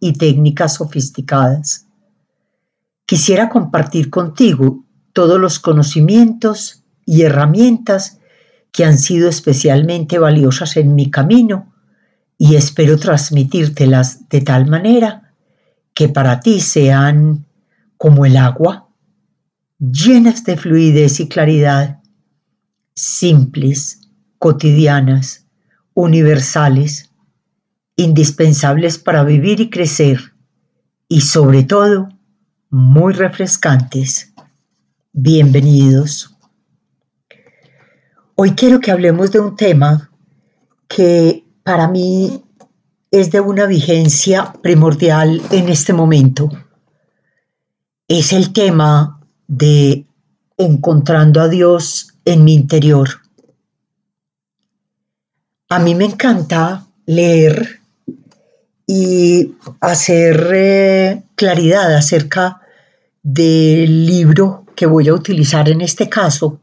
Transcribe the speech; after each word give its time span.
y 0.00 0.14
técnicas 0.14 0.74
sofisticadas. 0.74 1.86
Quisiera 3.06 3.48
compartir 3.48 4.10
contigo 4.10 4.84
todos 5.12 5.38
los 5.38 5.58
conocimientos 5.58 6.82
y 7.04 7.22
herramientas 7.22 8.18
que 8.72 8.84
han 8.84 8.98
sido 8.98 9.28
especialmente 9.28 10.18
valiosas 10.18 10.76
en 10.76 10.94
mi 10.94 11.10
camino 11.10 11.72
y 12.38 12.54
espero 12.54 12.98
transmitírtelas 12.98 14.28
de 14.28 14.40
tal 14.40 14.66
manera 14.66 15.34
que 15.92 16.08
para 16.08 16.40
ti 16.40 16.60
sean 16.60 17.44
como 17.96 18.24
el 18.24 18.36
agua, 18.36 18.88
llenas 19.78 20.44
de 20.44 20.56
fluidez 20.56 21.20
y 21.20 21.28
claridad, 21.28 22.00
simples, 22.94 24.00
cotidianas, 24.38 25.46
universales, 25.92 27.09
indispensables 28.00 28.98
para 28.98 29.24
vivir 29.24 29.60
y 29.60 29.68
crecer 29.68 30.32
y 31.06 31.20
sobre 31.20 31.64
todo 31.64 32.08
muy 32.70 33.12
refrescantes. 33.12 34.32
Bienvenidos. 35.12 36.34
Hoy 38.36 38.52
quiero 38.52 38.80
que 38.80 38.90
hablemos 38.90 39.32
de 39.32 39.40
un 39.40 39.54
tema 39.54 40.10
que 40.88 41.44
para 41.62 41.88
mí 41.88 42.42
es 43.10 43.30
de 43.32 43.40
una 43.40 43.66
vigencia 43.66 44.54
primordial 44.62 45.42
en 45.50 45.68
este 45.68 45.92
momento. 45.92 46.48
Es 48.08 48.32
el 48.32 48.54
tema 48.54 49.20
de 49.46 50.06
encontrando 50.56 51.42
a 51.42 51.48
Dios 51.48 52.14
en 52.24 52.44
mi 52.44 52.54
interior. 52.54 53.08
A 55.68 55.78
mí 55.78 55.94
me 55.94 56.06
encanta 56.06 56.86
leer 57.04 57.79
y 58.92 59.54
hacer 59.80 60.50
eh, 60.52 61.22
claridad 61.36 61.94
acerca 61.94 62.60
del 63.22 64.04
libro 64.04 64.66
que 64.74 64.84
voy 64.84 65.06
a 65.06 65.14
utilizar 65.14 65.68
en 65.68 65.80
este 65.80 66.08
caso 66.08 66.58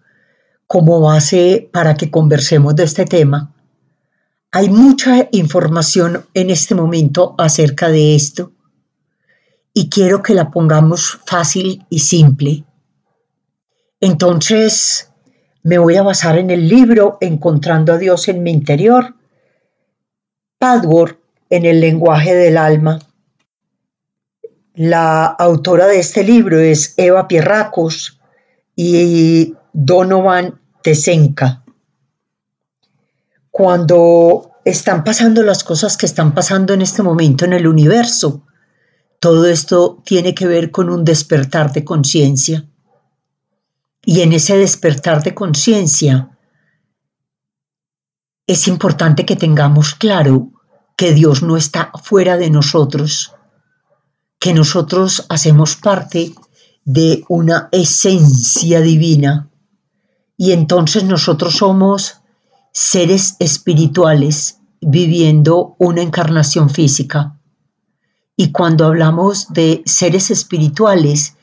como 0.66 1.00
base 1.00 1.70
para 1.72 1.96
que 1.96 2.12
conversemos 2.12 2.76
de 2.76 2.84
este 2.84 3.06
tema. 3.06 3.54
Hay 4.52 4.70
mucha 4.70 5.30
información 5.32 6.26
en 6.34 6.50
este 6.50 6.76
momento 6.76 7.34
acerca 7.38 7.88
de 7.88 8.16
esto 8.16 8.52
y 9.74 9.88
quiero 9.88 10.22
que 10.22 10.34
la 10.34 10.52
pongamos 10.52 11.22
fácil 11.26 11.86
y 11.90 12.00
simple. 12.00 12.66
Entonces, 14.02 15.14
me 15.64 15.78
voy 15.78 15.96
a 15.96 16.04
basar 16.04 16.38
en 16.38 16.52
el 16.52 16.68
libro 16.68 17.20
Encontrando 17.22 17.94
a 17.94 17.98
Dios 17.98 18.28
en 18.28 18.44
mi 18.44 18.52
interior. 18.52 19.16
Padworth 20.58 21.27
en 21.50 21.66
el 21.66 21.80
lenguaje 21.80 22.36
del 22.36 22.58
alma. 22.58 23.00
La 24.74 25.26
autora 25.26 25.88
de 25.88 26.00
este 26.00 26.24
libro 26.24 26.60
es 26.60 26.94
Eva 26.98 27.28
Pierracos 27.28 28.20
y 28.76 29.56
Donovan 29.74 30.60
Tesenka. 30.84 31.64
Cuando 33.50 34.52
están 34.66 35.04
pasando 35.04 35.42
las 35.42 35.64
cosas 35.64 35.98
que 35.98 36.06
están 36.06 36.34
pasando 36.34 36.74
en 36.74 36.82
este 36.82 37.02
momento 37.02 37.46
en 37.46 37.54
el 37.54 37.66
universo, 37.68 38.44
todo 39.20 39.48
esto 39.48 40.02
tiene 40.06 40.36
que 40.36 40.46
ver 40.46 40.70
con 40.70 40.90
un 40.90 41.04
despertar 41.04 41.74
de 41.74 41.84
conciencia. 41.84 42.66
Y 44.06 44.22
en 44.22 44.34
ese 44.34 44.58
despertar 44.58 45.24
de 45.24 45.34
conciencia 45.34 46.38
es 48.46 48.68
importante 48.68 49.26
que 49.26 49.36
tengamos 49.36 49.96
claro 49.96 50.52
que 50.98 51.14
Dios 51.14 51.44
no 51.44 51.56
está 51.56 51.92
fuera 52.04 52.36
de 52.38 52.50
nosotros, 52.50 53.32
que 54.40 54.54
nosotros 54.54 55.26
hacemos 55.30 55.76
parte 55.76 56.34
de 56.84 57.24
una 57.30 57.70
esencia 57.72 58.82
divina 58.82 59.50
y 60.38 60.52
entonces 60.52 61.04
nosotros 61.04 61.58
somos 61.58 62.22
seres 62.72 63.36
espirituales 63.40 64.60
viviendo 64.82 65.76
una 65.80 66.02
encarnación 66.02 66.70
física. 66.70 67.40
Y 68.36 68.52
cuando 68.52 68.86
hablamos 68.86 69.52
de 69.54 69.82
seres 69.86 70.30
espirituales, 70.30 71.36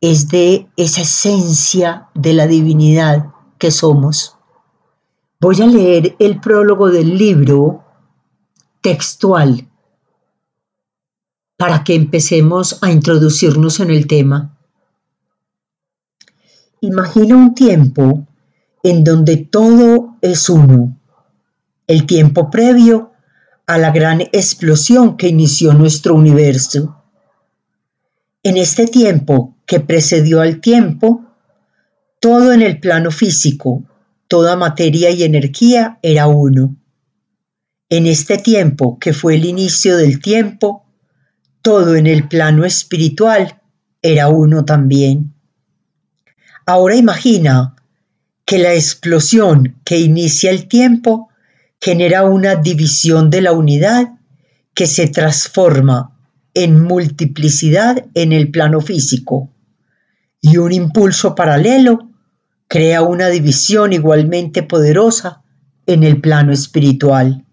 es 0.00 0.28
de 0.28 0.68
esa 0.76 1.02
esencia 1.02 2.08
de 2.14 2.32
la 2.32 2.46
divinidad 2.46 3.26
que 3.58 3.70
somos. 3.70 4.36
Voy 5.40 5.60
a 5.60 5.66
leer 5.66 6.16
el 6.18 6.40
prólogo 6.40 6.90
del 6.90 7.16
libro 7.18 7.84
textual 8.88 9.68
para 11.58 11.84
que 11.84 11.94
empecemos 11.94 12.78
a 12.82 12.90
introducirnos 12.90 13.80
en 13.80 13.90
el 13.90 14.06
tema. 14.06 14.56
Imagina 16.80 17.36
un 17.36 17.54
tiempo 17.54 18.26
en 18.82 19.04
donde 19.04 19.36
todo 19.36 20.16
es 20.22 20.48
uno, 20.48 20.98
el 21.86 22.06
tiempo 22.06 22.48
previo 22.50 23.12
a 23.66 23.76
la 23.76 23.90
gran 23.90 24.22
explosión 24.22 25.18
que 25.18 25.28
inició 25.28 25.74
nuestro 25.74 26.14
universo. 26.14 27.02
En 28.42 28.56
este 28.56 28.86
tiempo 28.86 29.54
que 29.66 29.80
precedió 29.80 30.40
al 30.40 30.62
tiempo, 30.62 31.26
todo 32.20 32.54
en 32.54 32.62
el 32.62 32.80
plano 32.80 33.10
físico, 33.10 33.82
toda 34.28 34.56
materia 34.56 35.10
y 35.10 35.24
energía 35.24 35.98
era 36.00 36.26
uno. 36.26 36.77
En 37.90 38.06
este 38.06 38.36
tiempo, 38.36 38.98
que 38.98 39.14
fue 39.14 39.36
el 39.36 39.46
inicio 39.46 39.96
del 39.96 40.20
tiempo, 40.20 40.84
todo 41.62 41.96
en 41.96 42.06
el 42.06 42.28
plano 42.28 42.66
espiritual 42.66 43.62
era 44.02 44.28
uno 44.28 44.66
también. 44.66 45.32
Ahora 46.66 46.96
imagina 46.96 47.76
que 48.44 48.58
la 48.58 48.74
explosión 48.74 49.80
que 49.84 49.98
inicia 49.98 50.50
el 50.50 50.68
tiempo 50.68 51.30
genera 51.80 52.24
una 52.24 52.56
división 52.56 53.30
de 53.30 53.40
la 53.40 53.52
unidad 53.52 54.18
que 54.74 54.86
se 54.86 55.08
transforma 55.08 56.14
en 56.52 56.82
multiplicidad 56.82 58.04
en 58.12 58.32
el 58.32 58.50
plano 58.50 58.82
físico 58.82 59.50
y 60.42 60.58
un 60.58 60.72
impulso 60.72 61.34
paralelo 61.34 62.10
crea 62.68 63.00
una 63.00 63.28
división 63.28 63.94
igualmente 63.94 64.62
poderosa 64.62 65.42
en 65.86 66.04
el 66.04 66.20
plano 66.20 66.52
espiritual 66.52 67.46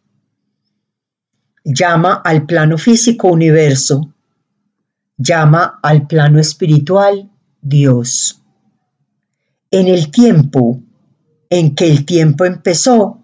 llama 1.65 2.21
al 2.23 2.45
plano 2.45 2.77
físico 2.77 3.27
universo, 3.29 4.13
llama 5.17 5.79
al 5.81 6.05
plano 6.05 6.39
espiritual 6.39 7.31
Dios. 7.59 8.39
En 9.71 9.87
el 9.87 10.11
tiempo 10.11 10.79
en 11.49 11.73
que 11.73 11.89
el 11.89 12.05
tiempo 12.05 12.45
empezó, 12.45 13.19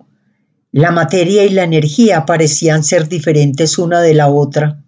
la 0.71 0.91
materia 0.91 1.45
y 1.45 1.51
la 1.51 1.63
energía 1.63 2.25
parecían 2.25 2.83
ser 2.83 3.07
diferentes 3.07 3.77
una 3.77 4.01
de 4.01 4.15
la 4.15 4.27
otra. 4.27 4.83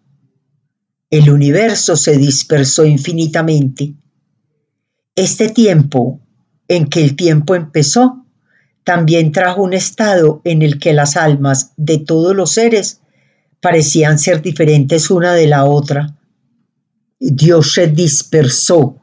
El 1.09 1.29
universo 1.29 1.95
se 1.95 2.17
dispersó 2.17 2.85
infinitamente. 2.85 3.93
Este 5.15 5.49
tiempo 5.49 6.21
en 6.67 6.87
que 6.87 7.03
el 7.03 7.15
tiempo 7.15 7.53
empezó 7.53 8.25
también 8.83 9.31
trajo 9.31 9.61
un 9.61 9.73
estado 9.73 10.41
en 10.43 10.63
el 10.63 10.79
que 10.79 10.93
las 10.93 11.17
almas 11.17 11.73
de 11.77 11.99
todos 11.99 12.35
los 12.35 12.51
seres 12.51 13.02
parecían 13.63 14.19
ser 14.19 14.41
diferentes 14.41 15.09
una 15.09 15.33
de 15.33 15.47
la 15.47 15.63
otra. 15.63 16.17
Dios 17.17 17.71
se 17.71 17.87
dispersó 17.87 18.97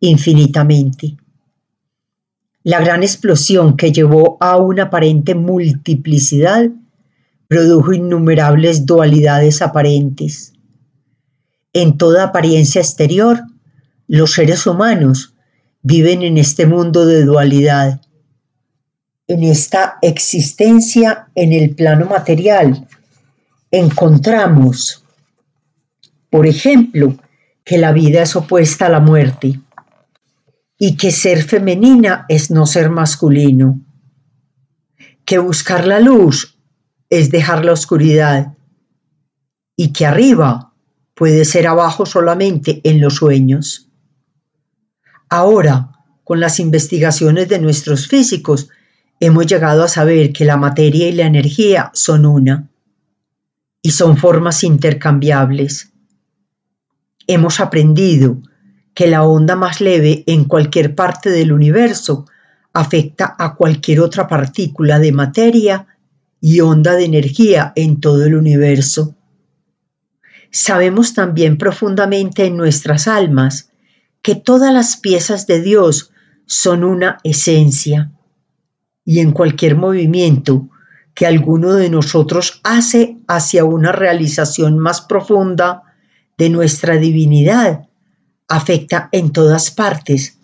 infinitamente. 0.00 1.16
La 2.64 2.80
gran 2.80 3.04
explosión 3.04 3.76
que 3.76 3.92
llevó 3.92 4.36
a 4.40 4.56
una 4.56 4.84
aparente 4.84 5.36
multiplicidad 5.36 6.70
produjo 7.46 7.92
innumerables 7.92 8.84
dualidades 8.84 9.62
aparentes. 9.62 10.54
En 11.72 11.96
toda 11.96 12.24
apariencia 12.24 12.80
exterior, 12.80 13.42
los 14.08 14.32
seres 14.32 14.66
humanos 14.66 15.34
viven 15.82 16.22
en 16.22 16.36
este 16.36 16.66
mundo 16.66 17.06
de 17.06 17.24
dualidad, 17.24 18.00
en 19.28 19.44
esta 19.44 19.98
existencia 20.02 21.28
en 21.36 21.52
el 21.52 21.76
plano 21.76 22.06
material 22.06 22.88
encontramos 23.74 25.04
Por 26.30 26.46
ejemplo, 26.46 27.16
que 27.64 27.78
la 27.78 27.92
vida 27.92 28.22
es 28.22 28.36
opuesta 28.36 28.86
a 28.86 28.88
la 28.88 29.00
muerte 29.00 29.60
y 30.78 30.96
que 30.96 31.10
ser 31.10 31.42
femenina 31.42 32.26
es 32.28 32.50
no 32.50 32.66
ser 32.66 32.90
masculino, 32.90 33.80
que 35.24 35.38
buscar 35.38 35.86
la 35.86 36.00
luz 36.00 36.58
es 37.08 37.30
dejar 37.30 37.64
la 37.64 37.72
oscuridad 37.72 38.54
y 39.76 39.92
que 39.92 40.06
arriba 40.06 40.72
puede 41.14 41.44
ser 41.44 41.66
abajo 41.66 42.04
solamente 42.04 42.80
en 42.84 43.00
los 43.00 43.14
sueños. 43.16 43.88
Ahora, 45.28 45.90
con 46.24 46.40
las 46.40 46.60
investigaciones 46.60 47.48
de 47.48 47.60
nuestros 47.60 48.08
físicos, 48.08 48.68
hemos 49.20 49.46
llegado 49.46 49.84
a 49.84 49.88
saber 49.88 50.32
que 50.32 50.44
la 50.44 50.56
materia 50.56 51.08
y 51.08 51.12
la 51.12 51.26
energía 51.26 51.90
son 51.94 52.26
una 52.26 52.68
y 53.86 53.90
son 53.90 54.16
formas 54.16 54.64
intercambiables. 54.64 55.92
Hemos 57.26 57.60
aprendido 57.60 58.40
que 58.94 59.06
la 59.06 59.24
onda 59.24 59.56
más 59.56 59.82
leve 59.82 60.24
en 60.26 60.44
cualquier 60.44 60.94
parte 60.94 61.28
del 61.28 61.52
universo 61.52 62.24
afecta 62.72 63.36
a 63.38 63.56
cualquier 63.56 64.00
otra 64.00 64.26
partícula 64.26 64.98
de 64.98 65.12
materia 65.12 65.86
y 66.40 66.60
onda 66.60 66.94
de 66.94 67.04
energía 67.04 67.74
en 67.76 68.00
todo 68.00 68.24
el 68.24 68.36
universo. 68.36 69.16
Sabemos 70.50 71.12
también 71.12 71.58
profundamente 71.58 72.46
en 72.46 72.56
nuestras 72.56 73.06
almas 73.06 73.70
que 74.22 74.34
todas 74.34 74.72
las 74.72 74.96
piezas 74.96 75.46
de 75.46 75.60
Dios 75.60 76.10
son 76.46 76.84
una 76.84 77.18
esencia 77.22 78.12
y 79.04 79.20
en 79.20 79.32
cualquier 79.32 79.76
movimiento 79.76 80.70
que 81.14 81.26
alguno 81.26 81.74
de 81.74 81.90
nosotros 81.90 82.60
hace 82.64 83.18
hacia 83.28 83.64
una 83.64 83.92
realización 83.92 84.78
más 84.78 85.00
profunda 85.00 85.82
de 86.36 86.50
nuestra 86.50 86.96
divinidad 86.96 87.86
afecta 88.48 89.08
en 89.12 89.30
todas 89.30 89.70
partes 89.70 90.38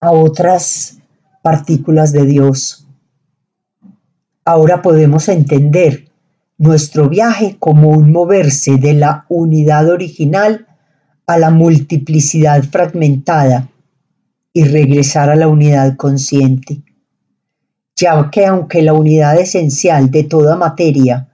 a 0.00 0.10
otras 0.10 0.98
partículas 1.42 2.12
de 2.12 2.24
Dios. 2.24 2.86
Ahora 4.44 4.82
podemos 4.82 5.28
entender 5.28 6.08
nuestro 6.58 7.08
viaje 7.08 7.56
como 7.58 7.90
un 7.90 8.12
moverse 8.12 8.76
de 8.76 8.94
la 8.94 9.26
unidad 9.28 9.88
original 9.88 10.66
a 11.26 11.38
la 11.38 11.50
multiplicidad 11.50 12.62
fragmentada 12.64 13.68
y 14.52 14.64
regresar 14.64 15.30
a 15.30 15.36
la 15.36 15.48
unidad 15.48 15.96
consciente, 15.96 16.82
ya 17.96 18.30
que 18.30 18.46
aunque 18.46 18.82
la 18.82 18.92
unidad 18.92 19.38
esencial 19.38 20.10
de 20.10 20.24
toda 20.24 20.56
materia, 20.56 21.28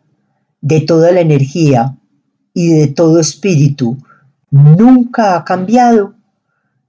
de 0.61 0.81
toda 0.81 1.11
la 1.13 1.21
energía 1.21 1.97
y 2.53 2.69
de 2.73 2.89
todo 2.89 3.21
espíritu 3.21 3.97
nunca 4.51 5.37
ha 5.37 5.45
cambiado, 5.45 6.15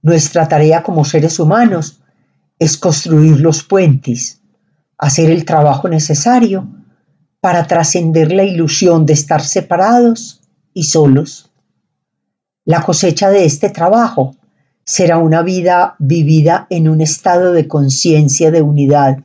nuestra 0.02 0.48
tarea 0.48 0.82
como 0.82 1.04
seres 1.04 1.38
humanos 1.38 2.00
es 2.58 2.76
construir 2.76 3.40
los 3.40 3.62
puentes, 3.62 4.40
hacer 4.98 5.30
el 5.30 5.44
trabajo 5.44 5.88
necesario 5.88 6.68
para 7.40 7.66
trascender 7.66 8.32
la 8.32 8.44
ilusión 8.44 9.06
de 9.06 9.14
estar 9.14 9.40
separados 9.40 10.40
y 10.74 10.84
solos. 10.84 11.50
La 12.64 12.82
cosecha 12.82 13.30
de 13.30 13.44
este 13.44 13.70
trabajo 13.70 14.36
será 14.84 15.18
una 15.18 15.42
vida 15.42 15.96
vivida 15.98 16.66
en 16.70 16.88
un 16.88 17.00
estado 17.00 17.52
de 17.52 17.66
conciencia 17.66 18.50
de 18.50 18.62
unidad, 18.62 19.24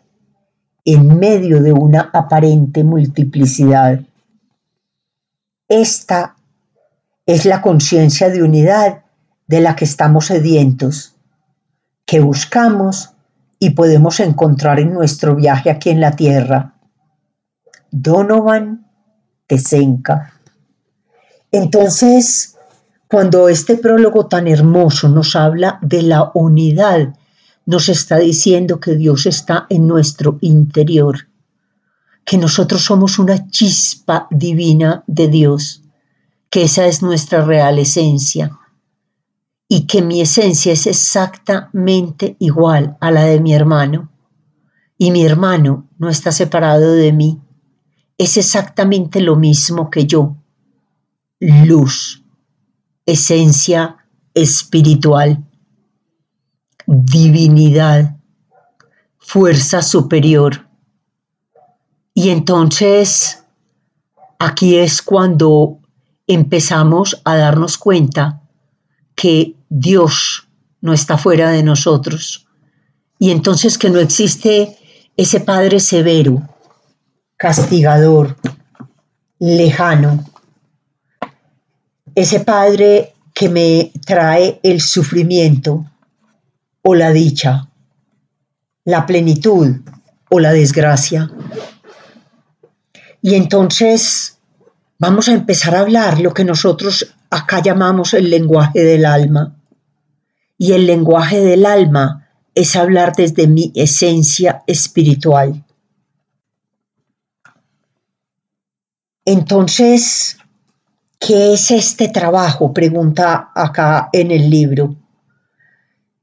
en 0.87 1.19
medio 1.19 1.61
de 1.61 1.73
una 1.73 2.09
aparente 2.13 2.85
multiplicidad. 2.85 3.99
Esta 5.67 6.37
es 7.25 7.43
la 7.43 7.61
conciencia 7.61 8.29
de 8.29 8.41
unidad 8.41 9.03
de 9.47 9.59
la 9.59 9.75
que 9.75 9.83
estamos 9.83 10.27
sedientos, 10.27 11.13
que 12.05 12.21
buscamos 12.21 13.09
y 13.59 13.71
podemos 13.71 14.21
encontrar 14.21 14.79
en 14.79 14.93
nuestro 14.93 15.35
viaje 15.35 15.69
aquí 15.69 15.89
en 15.89 15.99
la 15.99 16.11
tierra. 16.11 16.75
Donovan 17.91 18.87
Tesenka. 19.45 20.39
Entonces, 21.51 22.55
cuando 23.09 23.49
este 23.49 23.75
prólogo 23.75 24.27
tan 24.27 24.47
hermoso 24.47 25.09
nos 25.09 25.35
habla 25.35 25.79
de 25.81 26.03
la 26.03 26.31
unidad, 26.33 27.13
nos 27.67 27.89
está 27.89 28.17
diciendo 28.17 28.79
que 28.79 28.95
Dios 28.95 29.25
está 29.25 29.67
en 29.69 29.87
nuestro 29.87 30.37
interior, 30.39 31.27
que 32.23 32.37
nosotros 32.37 32.81
somos 32.81 33.19
una 33.19 33.49
chispa 33.49 34.27
divina 34.31 35.03
de 35.05 35.27
Dios, 35.27 35.83
que 36.49 36.63
esa 36.63 36.87
es 36.87 37.03
nuestra 37.03 37.43
real 37.43 37.77
esencia 37.77 38.57
y 39.67 39.85
que 39.85 40.01
mi 40.01 40.21
esencia 40.21 40.71
es 40.71 40.87
exactamente 40.87 42.37
igual 42.39 42.95
a 43.01 43.11
la 43.11 43.25
de 43.25 43.41
mi 43.41 43.53
hermano. 43.53 44.09
Y 44.97 45.11
mi 45.11 45.25
hermano 45.25 45.89
no 45.97 46.09
está 46.09 46.31
separado 46.31 46.93
de 46.93 47.11
mí, 47.11 47.41
es 48.17 48.37
exactamente 48.37 49.19
lo 49.19 49.35
mismo 49.35 49.91
que 49.91 50.05
yo, 50.05 50.37
luz, 51.39 52.23
esencia 53.05 53.97
espiritual, 54.33 55.46
divinidad, 56.87 58.15
fuerza 59.19 59.81
superior. 59.81 60.67
Y 62.13 62.29
entonces 62.29 63.43
aquí 64.39 64.77
es 64.77 65.01
cuando 65.01 65.79
empezamos 66.25 67.21
a 67.25 67.35
darnos 67.35 67.77
cuenta 67.77 68.41
que 69.15 69.55
Dios 69.69 70.47
no 70.81 70.93
está 70.93 71.17
fuera 71.17 71.49
de 71.51 71.61
nosotros 71.61 72.47
y 73.19 73.31
entonces 73.31 73.77
que 73.77 73.89
no 73.89 73.99
existe 73.99 74.77
ese 75.17 75.39
Padre 75.41 75.79
severo, 75.79 76.47
castigador, 77.35 78.37
lejano, 79.39 80.23
ese 82.15 82.39
Padre 82.39 83.13
que 83.33 83.49
me 83.49 83.91
trae 84.05 84.59
el 84.63 84.81
sufrimiento 84.81 85.85
o 86.89 86.95
la 86.95 87.11
dicha, 87.11 87.69
la 88.85 89.05
plenitud 89.05 89.75
o 90.29 90.39
la 90.39 90.53
desgracia. 90.53 91.29
Y 93.21 93.35
entonces 93.35 94.39
vamos 94.97 95.27
a 95.27 95.33
empezar 95.33 95.75
a 95.75 95.81
hablar 95.81 96.21
lo 96.21 96.33
que 96.33 96.45
nosotros 96.45 97.13
acá 97.29 97.61
llamamos 97.61 98.13
el 98.13 98.29
lenguaje 98.29 98.85
del 98.85 99.05
alma. 99.05 99.59
Y 100.57 100.71
el 100.71 100.87
lenguaje 100.87 101.41
del 101.41 101.65
alma 101.65 102.29
es 102.55 102.77
hablar 102.77 103.11
desde 103.17 103.47
mi 103.47 103.73
esencia 103.75 104.63
espiritual. 104.65 105.65
Entonces, 109.25 110.37
¿qué 111.19 111.51
es 111.51 111.69
este 111.69 112.07
trabajo? 112.07 112.73
Pregunta 112.73 113.51
acá 113.53 114.07
en 114.13 114.31
el 114.31 114.49
libro. 114.49 114.95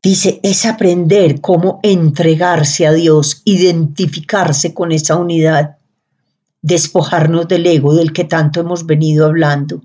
Dice, 0.04 0.38
es 0.44 0.66
aprender 0.66 1.40
cómo 1.40 1.80
entregarse 1.82 2.86
a 2.86 2.92
Dios, 2.92 3.42
identificarse 3.44 4.72
con 4.72 4.92
esa 4.92 5.16
unidad, 5.16 5.78
despojarnos 6.62 7.48
del 7.48 7.66
ego 7.66 7.94
del 7.94 8.12
que 8.12 8.24
tanto 8.24 8.60
hemos 8.60 8.86
venido 8.86 9.26
hablando 9.26 9.82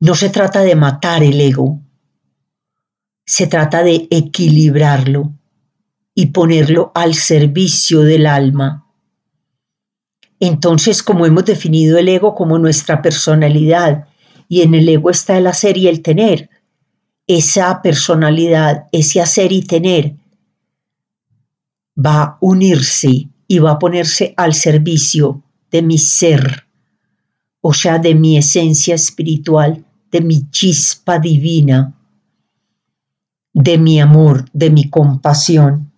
no 0.00 0.14
se 0.14 0.30
trata 0.30 0.62
de 0.62 0.74
matar 0.74 1.22
el 1.22 1.40
ego, 1.40 1.78
se 3.26 3.46
trata 3.46 3.82
de 3.82 4.08
equilibrarlo 4.10 5.34
y 6.14 6.26
ponerlo 6.26 6.90
al 6.94 7.14
servicio 7.14 8.00
del 8.00 8.26
alma. 8.26 8.86
Entonces, 10.40 11.02
como 11.02 11.26
hemos 11.26 11.44
definido 11.44 11.98
el 11.98 12.08
ego 12.08 12.34
como 12.34 12.58
nuestra 12.58 13.02
personalidad, 13.02 14.06
y 14.48 14.62
en 14.62 14.74
el 14.74 14.88
ego 14.88 15.10
está 15.10 15.36
el 15.36 15.46
hacer 15.46 15.76
y 15.76 15.86
el 15.86 16.02
tener, 16.02 16.49
esa 17.30 17.80
personalidad, 17.80 18.88
ese 18.90 19.20
hacer 19.20 19.52
y 19.52 19.62
tener, 19.62 20.16
va 21.96 22.22
a 22.22 22.38
unirse 22.40 23.28
y 23.46 23.58
va 23.60 23.72
a 23.72 23.78
ponerse 23.78 24.34
al 24.36 24.52
servicio 24.52 25.40
de 25.70 25.82
mi 25.82 25.96
ser, 25.96 26.66
o 27.60 27.72
sea, 27.72 28.00
de 28.00 28.16
mi 28.16 28.36
esencia 28.36 28.96
espiritual, 28.96 29.84
de 30.10 30.20
mi 30.22 30.50
chispa 30.50 31.20
divina, 31.20 31.94
de 33.52 33.78
mi 33.78 34.00
amor, 34.00 34.50
de 34.52 34.70
mi 34.70 34.90
compasión. 34.90 35.92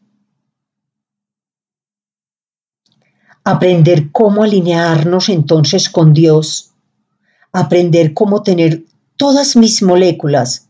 Aprender 3.42 4.12
cómo 4.12 4.44
alinearnos 4.44 5.30
entonces 5.30 5.88
con 5.88 6.12
Dios, 6.12 6.72
aprender 7.52 8.12
cómo 8.12 8.42
tener 8.42 8.84
todas 9.16 9.56
mis 9.56 9.82
moléculas, 9.82 10.68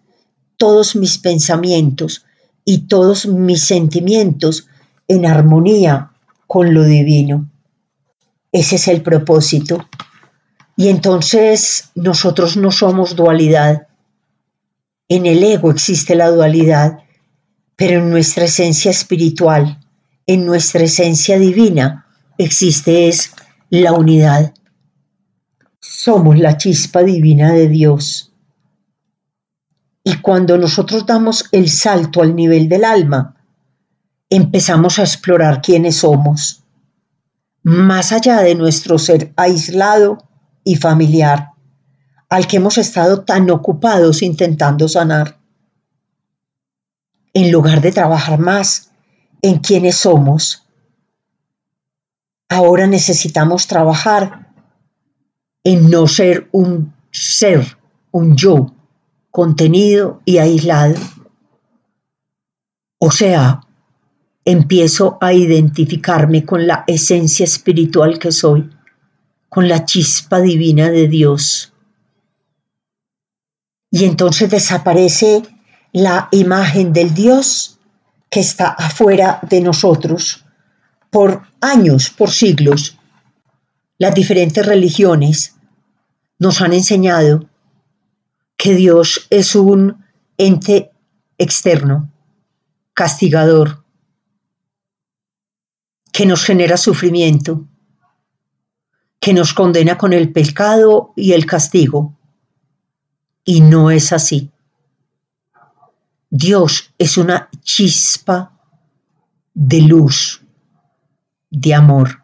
todos 0.56 0.96
mis 0.96 1.18
pensamientos 1.18 2.24
y 2.64 2.86
todos 2.86 3.26
mis 3.26 3.64
sentimientos 3.64 4.68
en 5.08 5.26
armonía 5.26 6.12
con 6.46 6.74
lo 6.74 6.84
divino. 6.84 7.50
Ese 8.52 8.76
es 8.76 8.88
el 8.88 9.02
propósito 9.02 9.88
Y 10.76 10.88
entonces 10.88 11.90
nosotros 11.94 12.56
no 12.56 12.70
somos 12.70 13.16
dualidad. 13.16 13.88
En 15.08 15.26
el 15.26 15.42
ego 15.42 15.70
existe 15.70 16.14
la 16.14 16.30
dualidad, 16.30 16.98
pero 17.76 18.00
en 18.00 18.10
nuestra 18.10 18.44
esencia 18.44 18.90
espiritual, 18.90 19.78
en 20.26 20.46
nuestra 20.46 20.84
esencia 20.84 21.38
divina, 21.38 22.06
existe 22.38 23.08
es 23.08 23.32
la 23.68 23.92
unidad. 23.92 24.54
Somos 25.80 26.38
la 26.38 26.56
chispa 26.56 27.02
divina 27.02 27.52
de 27.52 27.68
Dios. 27.68 28.31
Y 30.04 30.16
cuando 30.18 30.58
nosotros 30.58 31.06
damos 31.06 31.48
el 31.52 31.68
salto 31.68 32.22
al 32.22 32.34
nivel 32.34 32.68
del 32.68 32.84
alma, 32.84 33.36
empezamos 34.28 34.98
a 34.98 35.02
explorar 35.02 35.60
quiénes 35.62 35.96
somos, 35.96 36.64
más 37.62 38.12
allá 38.12 38.40
de 38.40 38.54
nuestro 38.54 38.98
ser 38.98 39.32
aislado 39.36 40.18
y 40.64 40.76
familiar, 40.76 41.50
al 42.28 42.46
que 42.46 42.56
hemos 42.56 42.78
estado 42.78 43.22
tan 43.24 43.50
ocupados 43.50 44.22
intentando 44.22 44.88
sanar. 44.88 45.38
En 47.34 47.52
lugar 47.52 47.80
de 47.80 47.92
trabajar 47.92 48.38
más 48.38 48.90
en 49.42 49.58
quiénes 49.58 49.96
somos, 49.96 50.66
ahora 52.48 52.86
necesitamos 52.86 53.66
trabajar 53.66 54.52
en 55.64 55.90
no 55.90 56.06
ser 56.06 56.48
un 56.52 56.94
ser, 57.10 57.78
un 58.10 58.36
yo, 58.36 58.74
contenido 59.32 60.20
y 60.24 60.38
aislado. 60.38 60.94
O 62.98 63.10
sea, 63.10 63.62
empiezo 64.44 65.18
a 65.20 65.32
identificarme 65.32 66.44
con 66.44 66.66
la 66.66 66.84
esencia 66.86 67.44
espiritual 67.44 68.18
que 68.18 68.30
soy, 68.30 68.70
con 69.48 69.68
la 69.68 69.84
chispa 69.84 70.40
divina 70.40 70.90
de 70.90 71.08
Dios. 71.08 71.72
Y 73.90 74.04
entonces 74.04 74.50
desaparece 74.50 75.42
la 75.92 76.28
imagen 76.30 76.92
del 76.92 77.14
Dios 77.14 77.78
que 78.30 78.40
está 78.40 78.68
afuera 78.68 79.40
de 79.48 79.60
nosotros 79.62 80.44
por 81.10 81.42
años, 81.60 82.10
por 82.10 82.30
siglos. 82.30 82.98
Las 83.98 84.14
diferentes 84.14 84.64
religiones 84.64 85.54
nos 86.38 86.60
han 86.60 86.72
enseñado 86.72 87.48
que 88.62 88.76
Dios 88.76 89.26
es 89.28 89.56
un 89.56 90.04
ente 90.38 90.92
externo, 91.36 92.12
castigador, 92.94 93.84
que 96.12 96.26
nos 96.26 96.44
genera 96.44 96.76
sufrimiento, 96.76 97.66
que 99.18 99.34
nos 99.34 99.52
condena 99.52 99.98
con 99.98 100.12
el 100.12 100.30
pecado 100.32 101.12
y 101.16 101.32
el 101.32 101.44
castigo. 101.44 102.16
Y 103.44 103.62
no 103.62 103.90
es 103.90 104.12
así. 104.12 104.52
Dios 106.30 106.94
es 106.98 107.18
una 107.18 107.50
chispa 107.62 108.60
de 109.54 109.80
luz, 109.80 110.40
de 111.50 111.74
amor. 111.74 112.22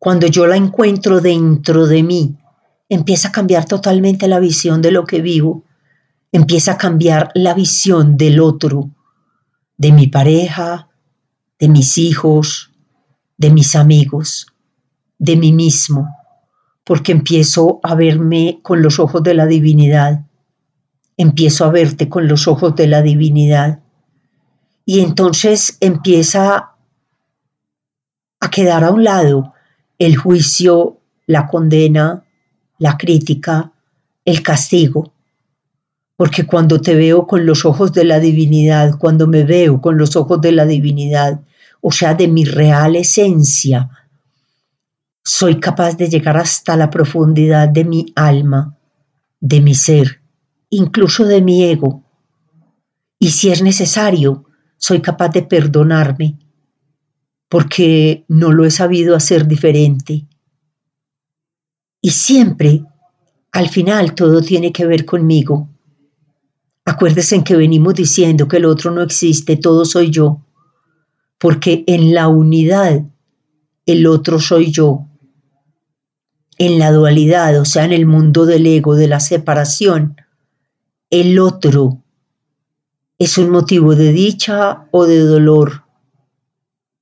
Cuando 0.00 0.26
yo 0.26 0.48
la 0.48 0.56
encuentro 0.56 1.20
dentro 1.20 1.86
de 1.86 2.02
mí, 2.02 2.36
empieza 2.88 3.28
a 3.28 3.32
cambiar 3.32 3.64
totalmente 3.64 4.28
la 4.28 4.40
visión 4.40 4.82
de 4.82 4.92
lo 4.92 5.04
que 5.04 5.22
vivo, 5.22 5.64
empieza 6.32 6.72
a 6.72 6.78
cambiar 6.78 7.30
la 7.34 7.54
visión 7.54 8.16
del 8.16 8.40
otro, 8.40 8.90
de 9.76 9.92
mi 9.92 10.06
pareja, 10.06 10.88
de 11.58 11.68
mis 11.68 11.98
hijos, 11.98 12.70
de 13.36 13.50
mis 13.50 13.76
amigos, 13.76 14.46
de 15.18 15.36
mí 15.36 15.52
mismo, 15.52 16.08
porque 16.84 17.12
empiezo 17.12 17.80
a 17.82 17.94
verme 17.94 18.60
con 18.62 18.82
los 18.82 18.98
ojos 18.98 19.22
de 19.22 19.34
la 19.34 19.46
divinidad, 19.46 20.26
empiezo 21.16 21.64
a 21.64 21.70
verte 21.70 22.08
con 22.08 22.28
los 22.28 22.48
ojos 22.48 22.74
de 22.76 22.86
la 22.86 23.02
divinidad. 23.02 23.80
Y 24.84 25.00
entonces 25.00 25.78
empieza 25.80 26.72
a 28.40 28.50
quedar 28.50 28.84
a 28.84 28.90
un 28.90 29.04
lado 29.04 29.54
el 29.98 30.16
juicio, 30.16 30.98
la 31.26 31.46
condena, 31.46 32.23
la 32.84 32.98
crítica, 32.98 33.72
el 34.26 34.42
castigo. 34.42 35.14
Porque 36.16 36.44
cuando 36.44 36.82
te 36.82 36.94
veo 36.94 37.26
con 37.26 37.46
los 37.46 37.64
ojos 37.64 37.94
de 37.94 38.04
la 38.04 38.20
divinidad, 38.20 38.98
cuando 38.98 39.26
me 39.26 39.42
veo 39.42 39.80
con 39.80 39.96
los 39.96 40.16
ojos 40.16 40.38
de 40.42 40.52
la 40.52 40.66
divinidad, 40.66 41.40
o 41.80 41.90
sea, 41.90 42.12
de 42.12 42.28
mi 42.28 42.44
real 42.44 42.94
esencia, 42.94 43.88
soy 45.24 45.60
capaz 45.60 45.96
de 45.96 46.10
llegar 46.10 46.36
hasta 46.36 46.76
la 46.76 46.90
profundidad 46.90 47.70
de 47.70 47.84
mi 47.86 48.12
alma, 48.16 48.76
de 49.40 49.62
mi 49.62 49.74
ser, 49.74 50.20
incluso 50.68 51.24
de 51.24 51.40
mi 51.40 51.64
ego. 51.64 52.02
Y 53.18 53.30
si 53.30 53.48
es 53.48 53.62
necesario, 53.62 54.44
soy 54.76 55.00
capaz 55.00 55.30
de 55.30 55.42
perdonarme, 55.42 56.36
porque 57.48 58.26
no 58.28 58.52
lo 58.52 58.66
he 58.66 58.70
sabido 58.70 59.16
hacer 59.16 59.48
diferente. 59.48 60.26
Y 62.04 62.10
siempre, 62.10 62.84
al 63.52 63.68
final, 63.68 64.14
todo 64.14 64.42
tiene 64.42 64.72
que 64.72 64.84
ver 64.84 65.04
conmigo. 65.04 65.68
Acuérdense 66.84 67.36
en 67.36 67.44
que 67.44 67.56
venimos 67.56 67.94
diciendo 67.94 68.46
que 68.46 68.58
el 68.58 68.66
otro 68.66 68.90
no 68.90 69.02
existe, 69.02 69.56
todo 69.56 69.84
soy 69.84 70.10
yo 70.10 70.44
porque 71.44 71.84
en 71.86 72.14
la 72.14 72.28
unidad 72.28 73.04
el 73.84 74.06
otro 74.06 74.40
soy 74.40 74.70
yo. 74.70 75.06
En 76.56 76.78
la 76.78 76.90
dualidad, 76.90 77.60
o 77.60 77.66
sea, 77.66 77.84
en 77.84 77.92
el 77.92 78.06
mundo 78.06 78.46
del 78.46 78.66
ego, 78.66 78.94
de 78.94 79.08
la 79.08 79.20
separación, 79.20 80.16
el 81.10 81.38
otro 81.38 82.02
es 83.18 83.36
un 83.36 83.50
motivo 83.50 83.94
de 83.94 84.12
dicha 84.12 84.88
o 84.90 85.04
de 85.04 85.18
dolor, 85.18 85.84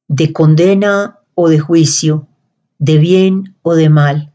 de 0.08 0.32
condena 0.32 1.20
o 1.36 1.48
de 1.48 1.60
juicio, 1.60 2.26
de 2.80 2.98
bien 2.98 3.56
o 3.62 3.76
de 3.76 3.90
mal. 3.90 4.31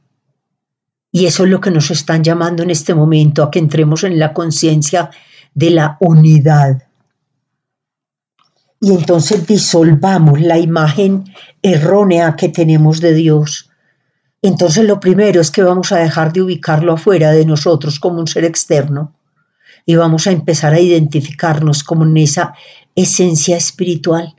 Y 1.18 1.26
eso 1.26 1.46
es 1.46 1.50
lo 1.50 1.60
que 1.60 1.72
nos 1.72 1.90
están 1.90 2.24
llamando 2.24 2.62
en 2.62 2.70
este 2.70 2.94
momento, 2.94 3.42
a 3.42 3.50
que 3.50 3.60
entremos 3.60 4.04
en 4.04 4.20
la 4.20 4.34
conciencia 4.34 5.10
de 5.54 5.72
la 5.72 5.98
unidad 6.00 6.88
y 8.80 8.92
entonces 8.92 9.48
disolvamos 9.48 10.40
la 10.42 10.60
imagen 10.60 11.26
errónea 11.62 12.36
que 12.36 12.50
tenemos 12.50 13.02
de 13.02 13.14
Dios. 13.14 13.70
Entonces 14.42 14.86
lo 14.86 15.00
primero 15.00 15.42
es 15.42 15.50
que 15.50 15.64
vamos 15.64 15.92
a 15.92 15.98
dejar 15.98 16.32
de 16.32 16.44
ubicarlo 16.44 16.94
afuera 16.94 17.32
de 17.32 17.46
nosotros 17.46 18.00
como 18.00 18.20
un 18.20 18.28
ser 18.28 18.46
externo 18.46 19.16
y 19.86 19.96
vamos 19.96 20.28
a 20.28 20.32
empezar 20.32 20.74
a 20.74 20.80
identificarnos 20.80 21.84
como 21.84 22.04
en 22.04 22.18
esa 22.18 22.54
esencia 22.96 23.58
espiritual, 23.58 24.36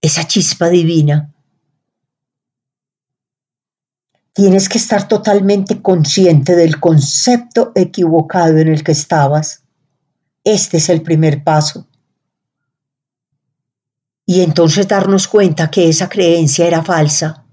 esa 0.00 0.26
chispa 0.26 0.68
divina. 0.68 1.33
Tienes 4.34 4.68
que 4.68 4.76
estar 4.76 5.08
totalmente 5.08 5.80
consciente 5.80 6.54
del 6.54 6.78
concepto 6.80 7.72
equivocado 7.74 8.58
en 8.58 8.68
el 8.68 8.84
que 8.84 8.92
estabas. 8.92 9.62
Este 10.44 10.76
es 10.76 10.90
el 10.90 11.00
primer 11.00 11.42
paso 11.42 11.86
y 14.26 14.40
entonces 14.40 14.88
darnos 14.88 15.28
cuenta 15.28 15.70
que 15.70 15.88
esa 15.88 16.08
creencia 16.08 16.66
era 16.66 16.82
falsa. 16.82 17.44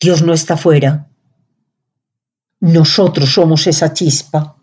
Dios 0.00 0.22
no 0.22 0.32
está 0.32 0.56
fuera. 0.56 1.08
Nosotros 2.60 3.30
somos 3.30 3.66
esa 3.66 3.92
chispa. 3.92 4.56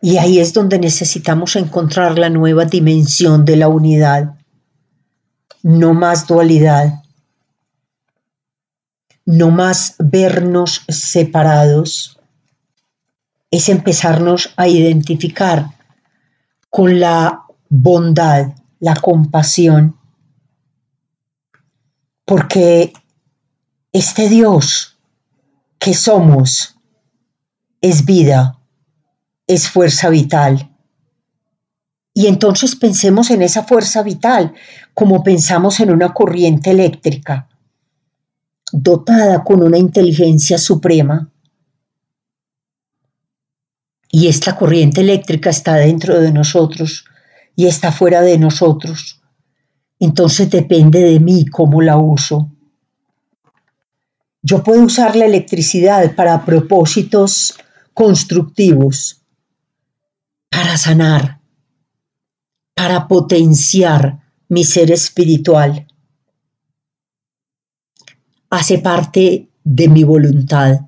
Y 0.00 0.16
ahí 0.16 0.38
es 0.38 0.52
donde 0.52 0.78
necesitamos 0.78 1.56
encontrar 1.56 2.18
la 2.18 2.30
nueva 2.30 2.64
dimensión 2.64 3.44
de 3.44 3.56
la 3.56 3.68
unidad. 3.68 4.34
No 5.62 5.94
más 5.94 6.26
dualidad. 6.26 7.01
No 9.24 9.50
más 9.50 9.94
vernos 9.98 10.82
separados. 10.88 12.18
Es 13.50 13.68
empezarnos 13.68 14.52
a 14.56 14.68
identificar 14.68 15.66
con 16.70 17.00
la 17.00 17.42
bondad, 17.68 18.54
la 18.80 18.94
compasión, 18.96 19.96
porque 22.24 22.92
este 23.92 24.28
Dios 24.28 24.98
que 25.78 25.94
somos 25.94 26.76
es 27.80 28.04
vida, 28.04 28.58
es 29.46 29.68
fuerza 29.68 30.08
vital. 30.08 30.70
Y 32.14 32.26
entonces 32.26 32.76
pensemos 32.76 33.30
en 33.30 33.42
esa 33.42 33.64
fuerza 33.64 34.02
vital 34.02 34.54
como 34.94 35.22
pensamos 35.22 35.80
en 35.80 35.90
una 35.90 36.12
corriente 36.12 36.70
eléctrica, 36.70 37.48
dotada 38.72 39.44
con 39.44 39.62
una 39.62 39.78
inteligencia 39.78 40.58
suprema. 40.58 41.30
Y 44.10 44.28
esta 44.28 44.56
corriente 44.56 45.00
eléctrica 45.00 45.50
está 45.50 45.76
dentro 45.76 46.20
de 46.20 46.32
nosotros 46.32 47.04
y 47.54 47.66
está 47.66 47.92
fuera 47.92 48.22
de 48.22 48.38
nosotros. 48.38 49.20
Entonces 49.98 50.50
depende 50.50 51.00
de 51.00 51.20
mí 51.20 51.46
cómo 51.46 51.80
la 51.80 51.96
uso. 51.96 52.50
Yo 54.42 54.64
puedo 54.64 54.82
usar 54.82 55.14
la 55.14 55.26
electricidad 55.26 56.14
para 56.16 56.44
propósitos 56.44 57.54
constructivos, 57.94 59.22
para 60.50 60.76
sanar, 60.76 61.40
para 62.74 63.06
potenciar 63.06 64.18
mi 64.48 64.64
ser 64.64 64.90
espiritual. 64.90 65.86
Hace 68.52 68.80
parte 68.80 69.48
de 69.64 69.88
mi 69.88 70.04
voluntad. 70.04 70.82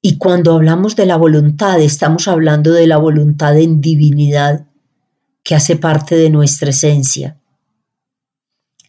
Y 0.00 0.18
cuando 0.18 0.54
hablamos 0.54 0.94
de 0.94 1.04
la 1.04 1.16
voluntad, 1.16 1.80
estamos 1.80 2.28
hablando 2.28 2.70
de 2.72 2.86
la 2.86 2.96
voluntad 2.96 3.58
en 3.58 3.80
divinidad 3.80 4.64
que 5.42 5.56
hace 5.56 5.74
parte 5.74 6.14
de 6.14 6.30
nuestra 6.30 6.70
esencia. 6.70 7.40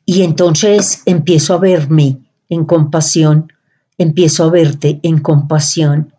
Y 0.06 0.22
entonces 0.22 1.02
empiezo 1.08 1.56
a 1.56 1.58
verme 1.58 2.20
en 2.50 2.66
compasión, 2.66 3.52
empiezo 3.98 4.44
a 4.44 4.52
verte 4.52 5.00
en 5.02 5.18
compasión. 5.18 6.14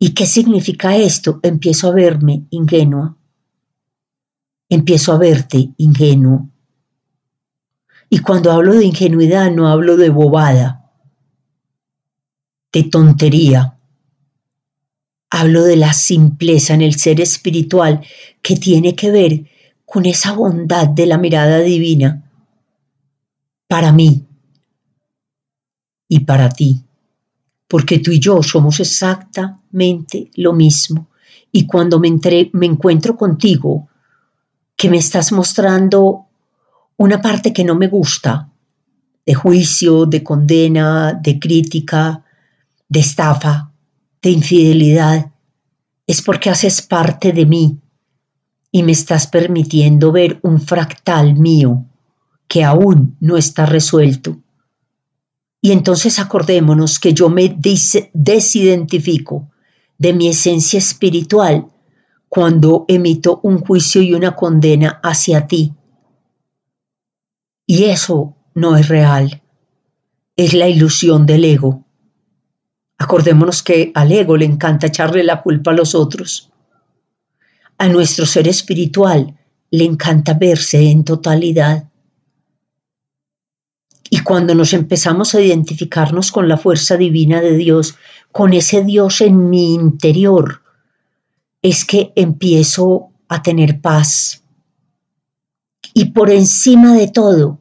¿Y 0.00 0.14
qué 0.14 0.26
significa 0.26 0.96
esto? 0.96 1.38
Empiezo 1.44 1.90
a 1.90 1.94
verme 1.94 2.44
ingenua. 2.50 3.16
Empiezo 4.68 5.12
a 5.12 5.18
verte 5.18 5.70
ingenuo. 5.76 6.48
Y 8.08 8.20
cuando 8.20 8.52
hablo 8.52 8.74
de 8.74 8.84
ingenuidad 8.84 9.50
no 9.50 9.68
hablo 9.68 9.96
de 9.96 10.10
bobada, 10.10 10.90
de 12.72 12.84
tontería. 12.84 13.78
Hablo 15.30 15.64
de 15.64 15.76
la 15.76 15.92
simpleza 15.92 16.74
en 16.74 16.82
el 16.82 16.94
ser 16.94 17.20
espiritual 17.20 18.04
que 18.42 18.56
tiene 18.56 18.94
que 18.94 19.10
ver 19.10 19.44
con 19.84 20.06
esa 20.06 20.32
bondad 20.32 20.88
de 20.88 21.06
la 21.06 21.18
mirada 21.18 21.58
divina 21.60 22.22
para 23.66 23.92
mí 23.92 24.24
y 26.08 26.20
para 26.20 26.48
ti, 26.48 26.84
porque 27.66 27.98
tú 27.98 28.12
y 28.12 28.20
yo 28.20 28.42
somos 28.42 28.78
exactamente 28.78 30.30
lo 30.36 30.52
mismo. 30.52 31.08
Y 31.50 31.66
cuando 31.66 31.98
me, 31.98 32.10
me 32.52 32.66
encuentro 32.66 33.16
contigo, 33.16 33.88
que 34.76 34.90
me 34.90 34.98
estás 34.98 35.32
mostrando 35.32 36.25
una 36.96 37.20
parte 37.20 37.52
que 37.52 37.64
no 37.64 37.74
me 37.74 37.88
gusta, 37.88 38.50
de 39.24 39.34
juicio, 39.34 40.06
de 40.06 40.22
condena, 40.22 41.12
de 41.12 41.38
crítica, 41.38 42.24
de 42.88 43.00
estafa, 43.00 43.72
de 44.22 44.30
infidelidad, 44.30 45.32
es 46.06 46.22
porque 46.22 46.50
haces 46.50 46.80
parte 46.82 47.32
de 47.32 47.44
mí 47.46 47.80
y 48.70 48.82
me 48.82 48.92
estás 48.92 49.26
permitiendo 49.26 50.12
ver 50.12 50.38
un 50.42 50.60
fractal 50.60 51.34
mío 51.34 51.84
que 52.48 52.62
aún 52.62 53.16
no 53.20 53.36
está 53.36 53.66
resuelto. 53.66 54.38
Y 55.60 55.72
entonces 55.72 56.18
acordémonos 56.18 57.00
que 57.00 57.12
yo 57.12 57.28
me 57.28 57.56
desidentifico 58.12 59.50
de 59.98 60.12
mi 60.12 60.28
esencia 60.28 60.78
espiritual 60.78 61.66
cuando 62.28 62.84
emito 62.86 63.40
un 63.42 63.58
juicio 63.58 64.02
y 64.02 64.14
una 64.14 64.36
condena 64.36 65.00
hacia 65.02 65.46
ti. 65.46 65.72
Y 67.66 67.84
eso 67.84 68.36
no 68.54 68.76
es 68.76 68.88
real, 68.88 69.42
es 70.36 70.54
la 70.54 70.68
ilusión 70.68 71.26
del 71.26 71.44
ego. 71.44 71.84
Acordémonos 72.96 73.62
que 73.62 73.90
al 73.94 74.12
ego 74.12 74.36
le 74.36 74.44
encanta 74.44 74.86
echarle 74.86 75.24
la 75.24 75.42
culpa 75.42 75.72
a 75.72 75.74
los 75.74 75.94
otros. 75.94 76.50
A 77.76 77.88
nuestro 77.88 78.24
ser 78.24 78.48
espiritual 78.48 79.36
le 79.70 79.84
encanta 79.84 80.34
verse 80.34 80.90
en 80.90 81.04
totalidad. 81.04 81.90
Y 84.08 84.20
cuando 84.20 84.54
nos 84.54 84.72
empezamos 84.72 85.34
a 85.34 85.40
identificarnos 85.40 86.30
con 86.30 86.48
la 86.48 86.56
fuerza 86.56 86.96
divina 86.96 87.40
de 87.40 87.56
Dios, 87.56 87.96
con 88.30 88.52
ese 88.52 88.84
Dios 88.84 89.20
en 89.20 89.50
mi 89.50 89.74
interior, 89.74 90.62
es 91.60 91.84
que 91.84 92.12
empiezo 92.14 93.10
a 93.28 93.42
tener 93.42 93.80
paz. 93.80 94.44
Y 95.94 96.06
por 96.06 96.30
encima 96.30 96.94
de 96.94 97.08
todo, 97.08 97.58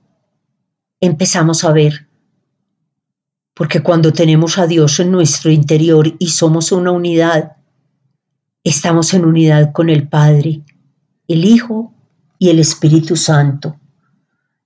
empezamos 1.00 1.64
a 1.64 1.72
ver. 1.72 2.08
Porque 3.54 3.82
cuando 3.82 4.12
tenemos 4.12 4.58
a 4.58 4.68
Dios 4.68 5.00
en 5.00 5.12
nuestro 5.12 5.52
interior 5.52 6.14
y 6.20 6.28
somos 6.30 6.72
una 6.72 6.92
unidad, 6.92 7.56
estamos 8.64 9.14
en 9.14 9.26
unidad 9.26 9.72
con 9.72 9.90
el 9.90 10.08
Padre, 10.08 10.62
el 11.28 11.46
Hijo 11.46 11.94
y 12.38 12.50
el 12.50 12.60
Espíritu 12.60 13.16
Santo. 13.16 13.80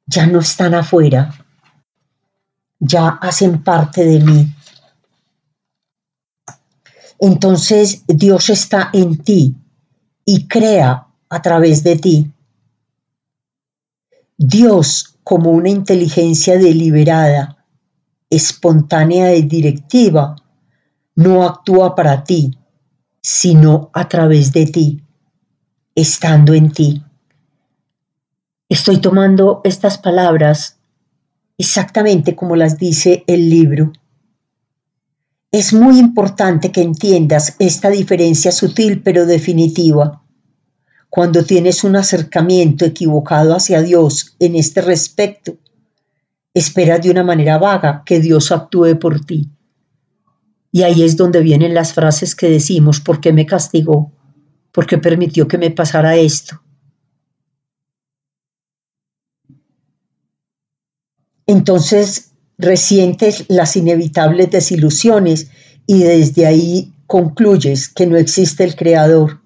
Ya 0.07 0.25
no 0.25 0.39
están 0.39 0.73
afuera, 0.73 1.35
ya 2.79 3.09
hacen 3.09 3.63
parte 3.63 4.03
de 4.03 4.19
mí. 4.19 4.55
Entonces 7.19 8.03
Dios 8.07 8.49
está 8.49 8.89
en 8.93 9.17
ti 9.17 9.55
y 10.25 10.47
crea 10.47 11.07
a 11.29 11.41
través 11.41 11.83
de 11.83 11.97
ti. 11.97 12.31
Dios 14.41 15.17
como 15.25 15.51
una 15.51 15.67
inteligencia 15.67 16.57
deliberada, 16.57 17.57
espontánea 18.29 19.35
y 19.35 19.41
directiva, 19.41 20.37
no 21.13 21.43
actúa 21.43 21.93
para 21.93 22.23
ti, 22.23 22.57
sino 23.21 23.89
a 23.91 24.07
través 24.07 24.53
de 24.53 24.65
ti, 24.65 25.03
estando 25.93 26.53
en 26.53 26.71
ti. 26.71 27.03
Estoy 28.69 29.01
tomando 29.01 29.59
estas 29.65 29.97
palabras 29.97 30.79
exactamente 31.57 32.33
como 32.33 32.55
las 32.55 32.77
dice 32.77 33.25
el 33.27 33.49
libro. 33.49 33.91
Es 35.51 35.73
muy 35.73 35.99
importante 35.99 36.71
que 36.71 36.81
entiendas 36.81 37.57
esta 37.59 37.89
diferencia 37.89 38.53
sutil 38.53 39.03
pero 39.03 39.25
definitiva. 39.25 40.23
Cuando 41.09 41.43
tienes 41.43 41.83
un 41.83 41.95
acercamiento 41.95 42.85
equivocado 42.85 43.55
hacia 43.55 43.81
Dios 43.81 44.35
en 44.39 44.55
este 44.55 44.81
respecto, 44.81 45.57
esperas 46.53 47.01
de 47.01 47.09
una 47.09 47.23
manera 47.23 47.57
vaga 47.57 48.03
que 48.05 48.19
Dios 48.19 48.51
actúe 48.51 48.99
por 48.99 49.25
ti. 49.25 49.49
Y 50.71 50.83
ahí 50.83 51.01
es 51.01 51.17
donde 51.17 51.41
vienen 51.41 51.73
las 51.73 51.93
frases 51.93 52.35
que 52.35 52.49
decimos, 52.49 52.99
¿por 52.99 53.19
qué 53.19 53.33
me 53.33 53.47
castigó? 53.47 54.11
¿Por 54.71 54.85
qué 54.85 54.99
permitió 54.99 55.47
que 55.47 55.57
me 55.57 55.71
pasara 55.71 56.15
esto? 56.15 56.61
Entonces 61.47 62.33
resientes 62.59 63.45
las 63.47 63.75
inevitables 63.75 64.51
desilusiones 64.51 65.49
y 65.87 66.03
desde 66.03 66.45
ahí 66.45 66.93
concluyes 67.07 67.89
que 67.89 68.05
no 68.05 68.17
existe 68.17 68.63
el 68.63 68.75
creador. 68.75 69.41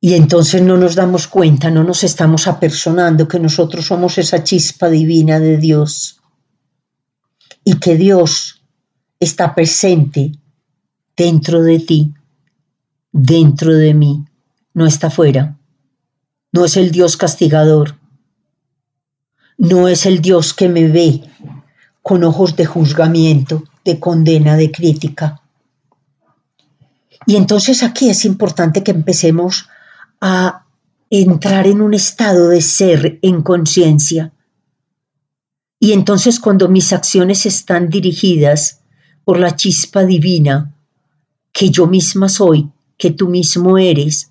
Y 0.00 0.14
entonces 0.14 0.62
no 0.62 0.78
nos 0.78 0.94
damos 0.94 1.26
cuenta, 1.26 1.70
no 1.70 1.84
nos 1.84 2.04
estamos 2.04 2.46
apersonando 2.46 3.28
que 3.28 3.38
nosotros 3.38 3.84
somos 3.84 4.16
esa 4.16 4.42
chispa 4.42 4.88
divina 4.88 5.38
de 5.38 5.58
Dios 5.58 6.20
y 7.64 7.78
que 7.78 7.96
Dios 7.96 8.62
está 9.18 9.54
presente 9.54 10.32
dentro 11.14 11.62
de 11.62 11.80
ti, 11.80 12.14
dentro 13.12 13.74
de 13.74 13.92
mí, 13.92 14.24
no 14.72 14.86
está 14.86 15.10
fuera. 15.10 15.58
No 16.52 16.64
es 16.64 16.78
el 16.78 16.90
Dios 16.90 17.18
castigador, 17.18 17.96
no 19.58 19.86
es 19.86 20.06
el 20.06 20.22
Dios 20.22 20.54
que 20.54 20.68
me 20.70 20.88
ve 20.88 21.22
con 22.00 22.24
ojos 22.24 22.56
de 22.56 22.64
juzgamiento, 22.64 23.64
de 23.84 24.00
condena, 24.00 24.56
de 24.56 24.72
crítica. 24.72 25.42
Y 27.26 27.36
entonces 27.36 27.82
aquí 27.82 28.08
es 28.08 28.24
importante 28.24 28.82
que 28.82 28.90
empecemos 28.90 29.68
a 30.20 30.66
entrar 31.08 31.66
en 31.66 31.80
un 31.80 31.94
estado 31.94 32.48
de 32.48 32.60
ser 32.60 33.18
en 33.22 33.42
conciencia. 33.42 34.32
Y 35.78 35.92
entonces 35.92 36.38
cuando 36.38 36.68
mis 36.68 36.92
acciones 36.92 37.46
están 37.46 37.88
dirigidas 37.88 38.80
por 39.24 39.38
la 39.38 39.56
chispa 39.56 40.04
divina 40.04 40.74
que 41.52 41.70
yo 41.70 41.86
misma 41.86 42.28
soy, 42.28 42.70
que 42.96 43.10
tú 43.10 43.28
mismo 43.28 43.78
eres, 43.78 44.30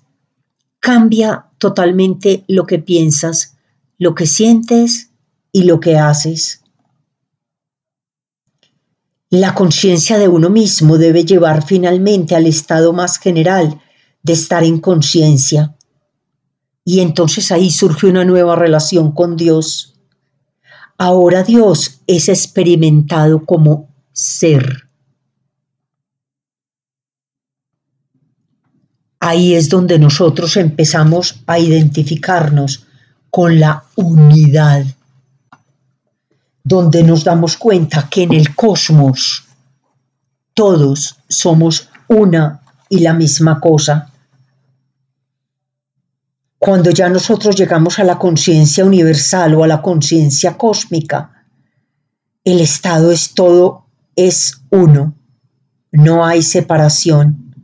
cambia 0.78 1.46
totalmente 1.58 2.44
lo 2.48 2.66
que 2.66 2.78
piensas, 2.78 3.56
lo 3.98 4.14
que 4.14 4.26
sientes 4.26 5.10
y 5.52 5.64
lo 5.64 5.80
que 5.80 5.98
haces. 5.98 6.62
La 9.28 9.54
conciencia 9.54 10.18
de 10.18 10.28
uno 10.28 10.50
mismo 10.50 10.98
debe 10.98 11.24
llevar 11.24 11.64
finalmente 11.64 12.34
al 12.34 12.46
estado 12.46 12.92
más 12.92 13.18
general 13.18 13.80
de 14.22 14.32
estar 14.32 14.64
en 14.64 14.80
conciencia. 14.80 15.76
Y 16.90 16.98
entonces 16.98 17.52
ahí 17.52 17.70
surge 17.70 18.08
una 18.08 18.24
nueva 18.24 18.56
relación 18.56 19.12
con 19.12 19.36
Dios. 19.36 19.94
Ahora 20.98 21.44
Dios 21.44 22.00
es 22.08 22.28
experimentado 22.28 23.46
como 23.46 23.94
ser. 24.12 24.88
Ahí 29.20 29.54
es 29.54 29.68
donde 29.68 30.00
nosotros 30.00 30.56
empezamos 30.56 31.36
a 31.46 31.60
identificarnos 31.60 32.88
con 33.30 33.60
la 33.60 33.84
unidad 33.94 34.84
donde 36.64 37.04
nos 37.04 37.22
damos 37.22 37.56
cuenta 37.56 38.08
que 38.10 38.24
en 38.24 38.32
el 38.32 38.56
cosmos 38.56 39.44
todos 40.54 41.14
somos 41.28 41.88
una 42.08 42.62
y 42.88 42.98
la 42.98 43.14
misma 43.14 43.60
cosa. 43.60 44.09
Cuando 46.60 46.90
ya 46.90 47.08
nosotros 47.08 47.56
llegamos 47.56 47.98
a 47.98 48.04
la 48.04 48.18
conciencia 48.18 48.84
universal 48.84 49.54
o 49.54 49.64
a 49.64 49.66
la 49.66 49.80
conciencia 49.80 50.58
cósmica, 50.58 51.46
el 52.44 52.60
estado 52.60 53.10
es 53.10 53.32
todo, 53.32 53.86
es 54.14 54.60
uno, 54.68 55.14
no 55.90 56.22
hay 56.22 56.42
separación. 56.42 57.54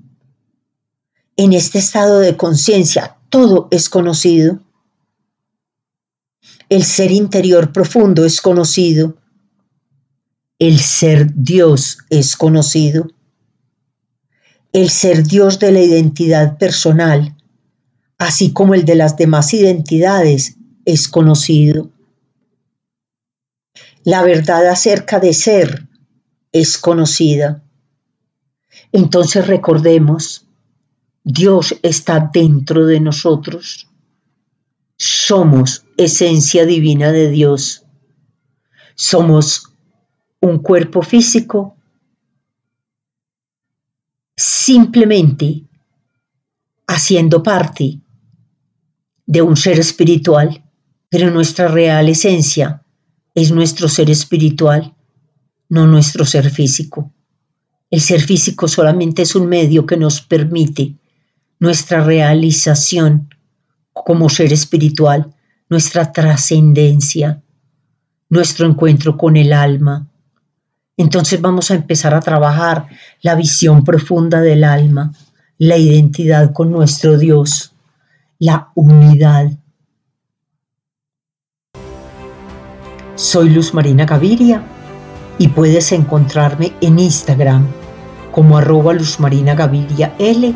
En 1.37 1.53
este 1.53 1.79
estado 1.79 2.21
de 2.21 2.39
conciencia 2.39 3.19
todo 3.29 3.69
es 3.71 3.91
conocido. 3.91 4.61
El 6.71 6.83
ser 6.83 7.11
interior 7.13 7.73
profundo 7.73 8.25
es 8.25 8.41
conocido. 8.41 9.19
El 10.59 10.79
ser 10.79 11.35
Dios 11.35 11.99
es 12.09 12.35
conocido. 12.35 13.09
El 14.73 14.89
ser 14.89 15.23
Dios 15.23 15.59
de 15.59 15.73
la 15.73 15.83
identidad 15.83 16.57
personal, 16.57 17.36
así 18.19 18.53
como 18.53 18.75
el 18.75 18.85
de 18.85 18.95
las 18.95 19.17
demás 19.17 19.53
identidades, 19.55 20.57
es 20.85 21.09
conocido. 21.09 21.91
La 24.05 24.23
verdad 24.23 24.69
acerca 24.69 25.19
de 25.19 25.35
ser 25.35 25.89
es 26.53 26.79
conocida. 26.79 27.63
Entonces 28.93 29.47
recordemos, 29.47 30.47
Dios 31.25 31.77
está 31.83 32.31
dentro 32.33 32.87
de 32.87 33.01
nosotros. 33.01 33.89
Somos 34.97 35.85
esencia 35.97 36.65
divina 36.65 37.11
de 37.13 37.29
Dios. 37.29 37.85
Somos 38.95 39.73
un 40.41 40.59
cuerpo 40.61 41.03
físico 41.03 41.77
simplemente 44.37 45.65
haciendo 46.87 47.43
parte 47.43 48.01
de 49.27 49.43
un 49.43 49.57
ser 49.57 49.79
espiritual, 49.79 50.63
pero 51.09 51.31
nuestra 51.31 51.69
real 51.69 52.09
esencia 52.09 52.83
es 53.35 53.51
nuestro 53.51 53.89
ser 53.89 54.11
espiritual, 54.11 54.95
no 55.69 55.87
nuestro 55.87 56.25
ser 56.25 56.51
físico. 56.51 57.13
El 57.91 58.01
ser 58.01 58.21
físico 58.21 58.67
solamente 58.67 59.23
es 59.23 59.35
un 59.35 59.47
medio 59.47 59.87
que 59.87 59.97
nos 59.97 60.21
permite 60.21 60.97
nuestra 61.59 62.03
realización 62.03 63.29
como 63.93 64.29
ser 64.29 64.53
espiritual, 64.53 65.35
nuestra 65.69 66.13
trascendencia, 66.13 67.43
nuestro 68.29 68.67
encuentro 68.67 69.17
con 69.17 69.37
el 69.37 69.53
alma. 69.53 70.09
Entonces 70.97 71.41
vamos 71.41 71.71
a 71.71 71.75
empezar 71.75 72.15
a 72.15 72.21
trabajar 72.21 72.89
la 73.23 73.35
visión 73.35 73.85
profunda 73.85 74.41
del 74.41 74.65
alma, 74.65 75.13
la 75.59 75.77
identidad 75.77 76.53
con 76.53 76.71
nuestro 76.71 77.19
Dios, 77.19 77.76
la 78.39 78.71
unidad. 78.75 79.51
Soy 83.15 83.49
Luz 83.49 83.73
Marina 83.73 84.05
Gaviria 84.05 84.63
y 85.39 85.49
puedes 85.49 85.91
encontrarme 85.93 86.73
en 86.83 86.99
Instagram 86.99 87.67
como 88.33 88.59
arroba 88.59 88.93
Luz 88.93 89.19
Marina 89.21 89.55
Gaviria 89.55 90.15
L 90.19 90.55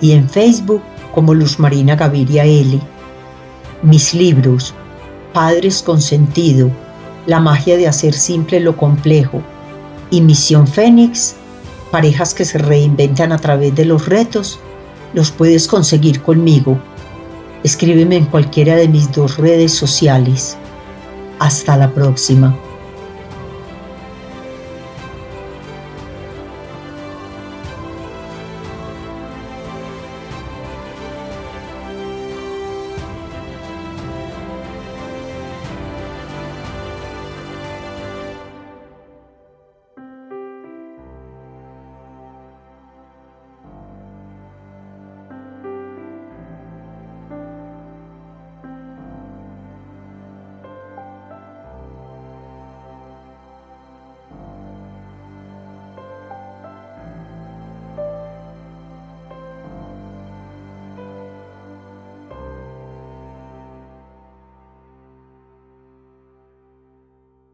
y 0.00 0.12
en 0.12 0.28
Facebook 0.28 0.80
como 1.12 1.34
Luz 1.34 1.58
Marina 1.58 1.96
Gaviria 1.96 2.44
L. 2.44 2.80
Mis 3.82 4.14
libros, 4.14 4.72
Padres 5.32 5.82
con 5.82 6.00
Sentido, 6.00 6.70
La 7.26 7.40
magia 7.40 7.76
de 7.76 7.88
hacer 7.88 8.14
simple 8.14 8.60
lo 8.60 8.76
complejo 8.76 9.42
y 10.10 10.20
Misión 10.20 10.68
Fénix, 10.68 11.34
parejas 11.90 12.32
que 12.32 12.44
se 12.44 12.58
reinventan 12.58 13.32
a 13.32 13.38
través 13.38 13.74
de 13.74 13.84
los 13.84 14.06
retos, 14.06 14.60
los 15.14 15.32
puedes 15.32 15.66
conseguir 15.66 16.22
conmigo. 16.22 16.78
Escríbeme 17.64 18.16
en 18.16 18.26
cualquiera 18.26 18.76
de 18.76 18.88
mis 18.88 19.10
dos 19.12 19.36
redes 19.36 19.72
sociales. 19.72 20.56
Hasta 21.38 21.76
la 21.76 21.92
próxima. 21.92 22.56